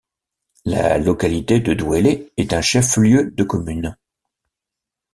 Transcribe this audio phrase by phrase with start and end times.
[0.65, 3.95] La localité de Douélé est un chef-lieu de commune.